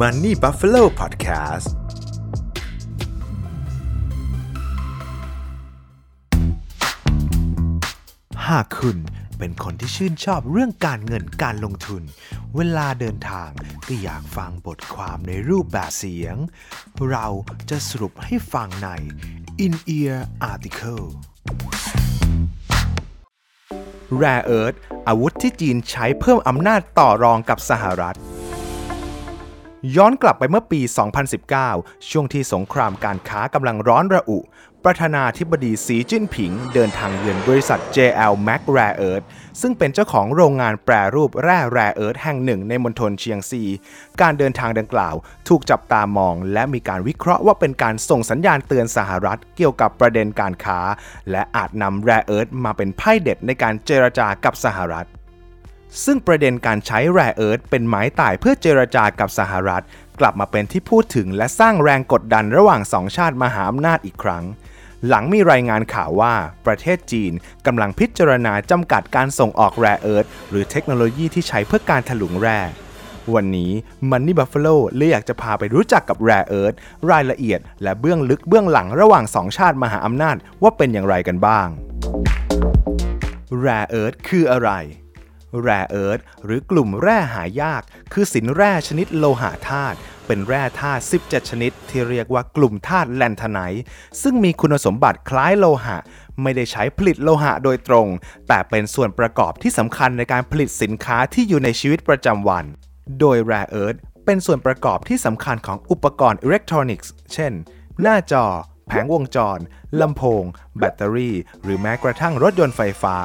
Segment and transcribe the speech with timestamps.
[0.00, 1.68] Money Buffalo Podcast
[8.48, 8.98] หากคุณ
[9.38, 12.02] เป็นคนที่ชื่นชอบเรื่องการเงินการลงทุน
[12.56, 13.50] เวลาเดินทาง
[13.86, 16.36] ก็อยากฟังบทความในรูปแบบเสียง
[17.10, 17.26] เรา
[17.70, 18.88] จะสรุปให้ฟังใน
[19.64, 20.16] In Ear
[20.52, 21.06] Article
[24.20, 24.76] Rare Earth
[25.08, 28.18] อาวุธที่จีนใช้เพิ่มอำนาจต่อรองกับสหรัฐ
[29.96, 30.80] ย้อนกลับไปเมื่อปี
[31.44, 34.38] 2019 ช่วงที่สงครามการค้ากำลังร้อนระอุ
[34.84, 39.24] ประธานาธิบดีสีจิ้นผิง เดินทางเยือนบริษัท JL Mac Rare Earth
[39.60, 43.62] ซึ่งเป็นเจ้าของโรงงานแปรรูปแร่ Rare Earth แห่งหนึ่งในมณฑลเชียงซี
[44.20, 45.14] การเดินทางดังกล่าว
[45.48, 50.80] ถูกจับตามอง และมีการวิเคราะห์ว่าเป็นการส่งสัญญาณเตือนสหรัฐเกี่ยวกับประเด็นการค้า
[51.30, 55.08] และอาจนำ Rare Earth มาเป็นไพ่เด็ดในการเจรจากับสหรัฐ
[56.04, 59.84] ซึ่งประเด็นการใช้แร่เอิร์ธเป็นไม้ตายเพื่อเจรจากับสหรัฐ
[60.20, 64.44] กลับมาเป็นที่พูดถึงและสร้างแรงกดดันระหว่างสองชาติมหาอำนาจอีกครั้ง
[65.08, 66.34] หลังมีรายงานข่าวว่า
[66.66, 67.32] ประเทศจีน
[67.66, 72.60] กำลังพิจารณาจำกัดการส่งออกแร่เอิร์ธหรือเทคโนโลยีที่ใช้เพื่อการถลุงแร่
[73.34, 73.72] วันนี้
[74.10, 76.74] Money Buffalo เลยอยากจะพาไปรู้จักกับแร่เอิร์ธ
[77.10, 81.68] รายละเอียด และเบื้องลึกเบื้องหลังระหว่างสองชาติมหาอำนาจว่าเป็นอย่างไรกันบ้าง
[83.60, 84.70] แร่เอิร์ธคืออะไร
[85.62, 89.96] แร่เอิร์ธหรือกลุ่มแร่หายาก คือสินแร่ชนิดโลหะธาตุ
[90.26, 93.84] เป็นแร่ธาตุ 17 ชนิด ที่เรียกว่ากลุ่มธาตุแลนทไนท์
[94.22, 95.96] ซึ่งมีคุณสมบัติคล้ายโลหะ
[96.42, 98.08] ไม่ได้ใช้ผลิตโลหะโดยตรง
[98.48, 102.64] แต่เป็นส่วนประกอบที่สำคัญในการผลิตสินค้าที่อยู่ในชีวิตประจำวัน
[103.20, 107.52] โดย rare earth เป็นส่วนประกอบที่สำคัญของอุปกรณ์อิเล็กทรอนิกส์ เช่น
[108.02, 108.46] หน้าจอ
[108.88, 109.58] แผงวงจร
[110.00, 110.44] ลำโพง
[110.78, 113.16] แบตเตอรี่ หรือแม้กระทั่งรถยนต์ไฟฟ้า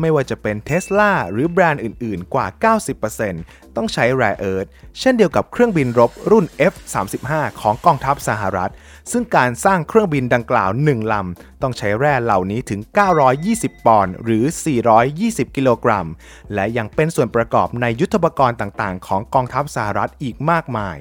[0.00, 2.46] ไม่ว่าจะเป็นเท s l a หรือแบรนด์อื่นๆ กว่า
[3.12, 4.66] 90%ต้องใช้ rare earth
[5.00, 8.72] เช่นเดียวกับเครื่องบินรบรุ่น F-35 ของกองทัพสหรัฐ
[9.10, 12.80] ซึ่งการสร้างเครื่องบินดังกล่าว 1 ลำ ต้องใช้แร่เหล่านี้ถึง
[13.32, 14.44] 920 ปอนด์หรือ
[15.00, 16.06] 420 กิโลกรัม
[16.54, 20.98] และยังเป็นส่วนประกอบในยุทธปกรณ์ต่างๆ ของกองทัพสหรัฐอีกมากมาย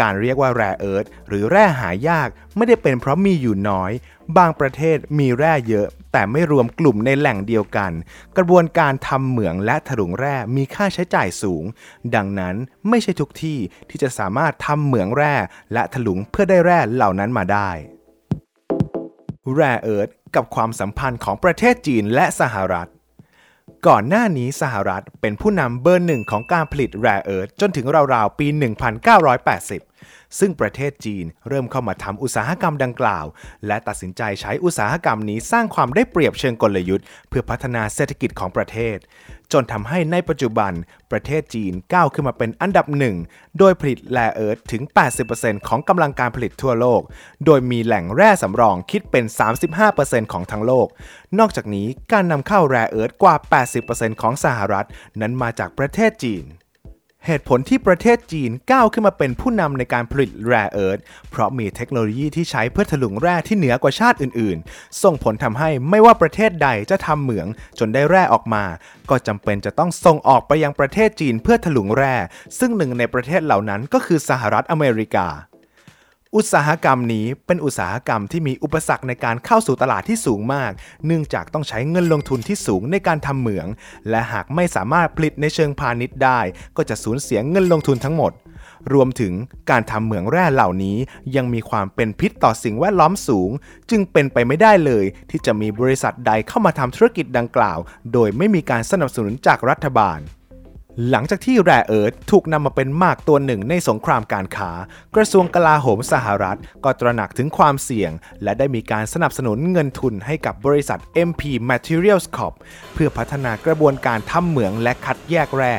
[0.00, 3.92] การเรียกว่าแร่เอิร์ธหรือแร่หายากไม่ได้เป็นเพราะมีอยู่น้อย
[4.36, 7.92] บางประเทศมีแร่เยอะ แต่ไม่รวมกลุ่มในแหล่งเดียวกัน
[8.36, 11.64] กระบวนการทำเหมืองและถลุงแร่มีค่าใช้จ่ายสูง
[12.14, 12.54] ดังนั้น
[12.88, 13.58] ไม่ใช่ทุกที่
[13.90, 15.34] ที่จะสามารถทำเหมืองแร่
[15.72, 17.70] และถลุงเพื่อได้แร่เหล่านั้นมาได้
[19.54, 22.88] แร่เอิร์ธกับความสัมพันธ์ของประเทศจีนและสหรัฐ
[23.88, 28.46] ก่อนหน้านี้สหรัฐเป็นผู้นำเบอร์หนึ่งของการผลิตแร่เอิร์ธจนถึงราวๆ ปี
[29.40, 29.89] 1980
[30.38, 33.26] ซึ่งประเทศจีนเริ่มเข้ามาทำอุตสาหกรรมดังกล่าว
[33.66, 38.98] และตัดสินใจใช้อุตสาหกรรมนี้สร้างความได้เปรียบเชิงกลยุทธ์ เพื่อพัฒนาเศรษฐกิจของประเทศ
[39.52, 40.72] จนทำให้ในปัจจุบัน
[41.10, 43.16] ประเทศจีนก้าวขึ้นมาเป็นอันดับหนึ่ง
[43.58, 44.82] โดยผลิตแร่เอิร์ธถึง
[45.26, 47.02] 80%ของกำลังการผลิตทั่วโลก
[47.44, 49.24] โดยมีแหล่งแร่สำรองคิดเป็น
[49.78, 50.88] 35%ของทั้งโลก
[51.38, 53.34] นอกจากนี้การนำเข้าแร่เอิร์ธกว่า
[53.78, 54.86] 80%ของสหรัฐ
[55.20, 56.44] นั้นมาจากประเทศจีน
[57.26, 60.98] เหตุผลที่ประเทศจีนก้าวขึ้นมาเป็นผู้นำในการผลิตแร่เอิร์ธ
[61.30, 67.46] เพราะมีเทคโนโลยีที่ใช้เพื่อถลุงแร่ที่เหนือกว่าชาติอื่นๆ ส่งผลทำให้ไม่ว่าประเทศใดจะทำเหมือง
[67.78, 68.64] จนได้แร่ออกมา
[69.10, 72.14] ก็จำเป็นจะต้องส่งออกไปยังประเทศจีนเพื่อถลุงแร่
[72.58, 75.28] ซึ่งหนึ่งในประเทศเหล่านั้นก็คือสหรัฐอเมริกา
[76.36, 80.72] อุตสาหกรรมนี้เป็นอุตสาหกรรมที่มีอุปสรรคในการเข้าสู่ตลาดที่สูงมาก
[81.06, 83.66] เนื่องจากต้องใช้เงินลงทุนที่สูงในการทำเหมือง
[84.10, 86.40] และหากไม่สามารถผลิตในเชิงพาณิชย์ได้
[86.76, 88.32] ก็จะสูญเสียเงินลงทุนทั้งหมด
[88.92, 89.32] รวมถึง
[89.70, 90.96] การทำเหมืองแร่เหล่านี้
[91.36, 93.50] ยังมีความเป็นพิษต่อสิ่งแวดล้อมสูง
[93.90, 97.78] จึงเป็นไปไม่ได้เลย ที่จะมีบริษัทใดเข้ามาทำธุรกิจดังกล่าว
[98.12, 100.20] โดยไม่มีการสนับสนุนจากรัฐบาล
[101.08, 104.70] หลังจากที่แร่เอิร์ธถูกนำมาเป็นมากตัวหนึ่งในสงครามการค้า
[105.16, 108.10] กระทรวงกลาโหมสหรัฐ ก็ตระหนักถึงความเสี่ยง
[108.42, 112.54] และได้มีการสนับสนุนเงินทุนให้กับบริษัท MP Materials Corp
[112.92, 115.74] เพื่อพัฒนากระบวนการทำเหมืองและคัดแยกแร่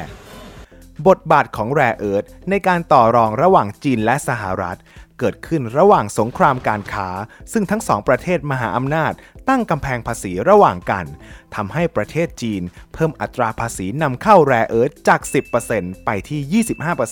[1.08, 4.78] บทบาทของแร่เอิร์ธในการต่อรองระหว่างจีนและสหรัฐ
[5.22, 7.10] เกิดขึ้นระหว่างสงครามการค้า
[7.52, 9.14] ซึ่งทั้งสองประเทศมหาอำนาจ
[9.50, 11.06] ตั้งกำแพงภาษีระหว่างกัน
[11.56, 12.62] ทำให้ประเทศจีน
[12.94, 15.22] เพิ่มอัตราภาษีนำเข้าแร่เอิร์ธจาก
[15.64, 16.64] 10%ไปที่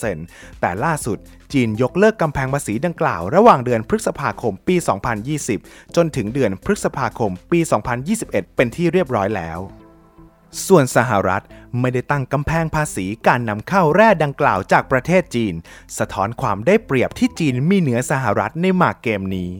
[0.06, 1.18] 25%แต่ล่าสุด
[1.54, 4.76] จีนยกเลิกกำแพงภาษีดังกล่าวระหว่างเดือนพฤษภาคมปี
[5.36, 7.60] 2020 จนถึงเดือนพฤษภาคมปี
[8.08, 9.60] 2021 เป็นที่เรียบร้อยแล้ว
[10.68, 11.44] ส่วนสหรัฐ
[11.80, 15.54] ไม่ได้ตั้งกำแพงภาษีการนำเข้าแร่ดังกล่าวจากประเทศจีน
[15.98, 19.52] สะท้อนความได้เปรียบที่จีนมีเหนือสหรัฐในหมากเกมนี้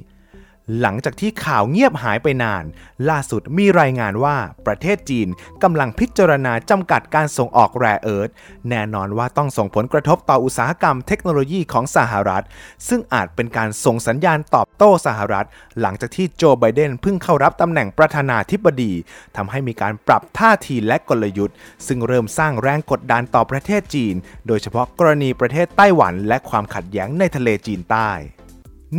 [0.82, 2.64] หลังจากที่ข่าวเงียบหายไปนาน
[3.10, 4.36] ล่าสุดมีรายงานว่า
[4.66, 5.28] ประเทศจีน
[5.64, 8.30] กำลังพิจารณาจำกัดการส่งออกแร่เอิร์ธ
[8.70, 12.44] แน่นอนว่าต้องส่งผลกระทบต่ออุตสาหกรรมเทคโนโลยีของสหรัฐ
[12.88, 15.48] ซึ่งอาจเป็นการส่งสัญญาณตอบโต้สหรัฐ
[15.82, 18.94] หลังจากที่โจไบเดนเพิ่งเข้ารับตำแหน่งประธานาธิบดี
[19.36, 21.56] ทำให้มีการปรับท่าทีและกลยุทธ์
[21.88, 24.16] ซึ่งเริ่มสร้างแรงกดดันต่อประเทศจีน
[24.48, 28.12] โดยเฉพาะกรณีประเทศไต้หวัน และความขัดแย้งในทะเลจีนใต้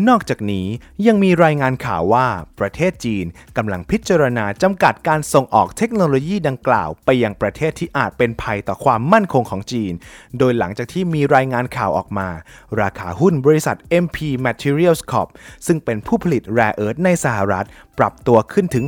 [0.09, 0.67] นอกจากนี้
[1.07, 2.27] ยังมีรายงานข่าวว่า
[2.59, 3.27] ประเทศจีน
[3.57, 9.93] กำลังพิจารณาจำกัดการส่งออกเทคโนโลยีดังกล่าว ไปยังประเทศที่อาจเป็นภัยต่อความมั่นคงของจีน
[10.39, 12.29] โดยหลังจากที่มีรายงานข่าวออกมา
[12.81, 15.29] ราคาหุ้นบริษัท MP Materials Corp
[15.67, 17.67] ซึ่งเป็นผู้ผลิตแร่เอิร์ธในสหรัฐ
[17.99, 18.85] ปรับตัวขึ้นถึง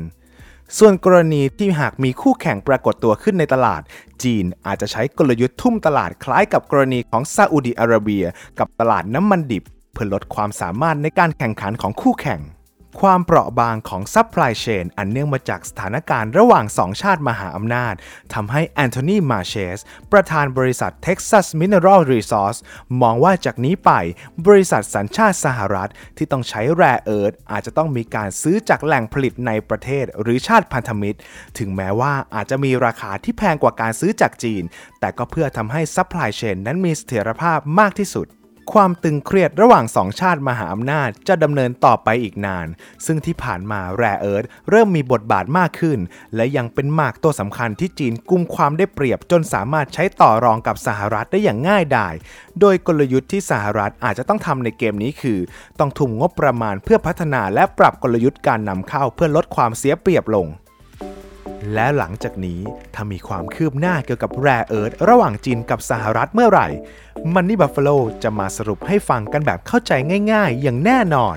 [0.00, 3.82] 6.4%ส่วนกรณีที่หากมีคู่แข่งปรากฏตัวขึ้นในตลาด
[4.22, 8.24] จีนอาจจะใช้กลยุทธ์ทุ่มตลาดคล้ายกับกรณีของซาอุดิอาระเบีย
[8.58, 12.42] กับตลาดน้ำมันดิบ เพื่อลดความสามารถในการแข่งขันของคู่แข่ง
[13.00, 17.94] ความเปราะบางของ supply chain อันเนื่องมาจากสถานการณ์ระหว่างสองชาติมหาอำนาจ
[18.34, 19.78] ทำให้ Anthony Marchese
[20.12, 22.58] ประธานบริษัท Texas Mineral Resource
[23.02, 23.90] มองว่าจากนี้ไป
[24.46, 31.18] บริษัทสัญชาติสหรัฐที่ต้องใช้ rare earth อาจจะต้องมีการซื้อจากแหล่งผลิตในประเทศหรือชาติพันธมิตร
[31.58, 34.62] ถึงแม้ว่าอาจจะมีราคาที่แพงกว่าการซื้อจากจีน
[35.00, 38.28] แต่ก็เพื่อทำให้ supply chain นั้นมีเสถียรภาพมากที่สุด
[38.72, 42.66] ความตึงเครียดระหว่างสองชาติมหาอำนาจจะดำเนินต่อไปอีกนาน
[43.06, 45.98] ซึ่งที่ผ่านมา rare earth เริ่มมีบทบาทมากขึ้น
[46.36, 52.14] และยังเป็นหมากตัวสำคัญที่จีนกุมความได้เปรียบจนสามารถใช้ต่อรองกับสหรัฐได้อย่างง่ายดาย
[52.60, 55.38] โดยกลยุทธ์ที่สหรัฐอาจจะต้องทำในเกมนี้คือ
[55.78, 60.48] ต้องทุ่มงบประมาณเพื่อพัฒนาและปรับกลยุทธ์การนำเข้าเพื่อลดความเสียเปรียบลง
[61.74, 62.60] และหลังจากนี้
[62.94, 66.68] ถ้ามีความคืบหน้าเกี่ยวกับแร่เอิร์ธระหว่างจีนกับสหรัฐเมื่อไหร่
[67.34, 67.90] มันนี่บัฟฟาโล
[68.22, 69.92] จะมาสรุปให้ฟังกันแบบเข้าใจ
[70.32, 71.36] ง่าย ๆ อย่างแน่นอน